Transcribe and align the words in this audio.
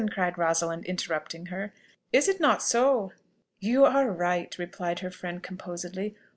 cried 0.11 0.35
Rosalind, 0.35 0.83
interrupting 0.85 1.45
her. 1.53 1.75
"Is 2.11 2.27
it 2.27 2.39
not 2.39 2.63
so?" 2.63 3.11
"You 3.59 3.85
are 3.85 4.09
right," 4.09 4.57
replied 4.57 5.01
her 5.01 5.11
friend 5.11 5.43
composedly. 5.43 6.15